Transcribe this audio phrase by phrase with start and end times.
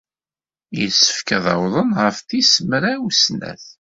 [0.79, 3.65] Yessefk ad awḍen ɣef tis mraw snat.